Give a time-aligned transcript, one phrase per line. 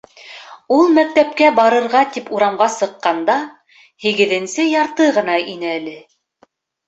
[0.77, 3.35] Ул мәктәпкә барырға тип урамға сыҡҡанда,
[4.05, 5.93] һигеҙенсе ярты ғына ине әле.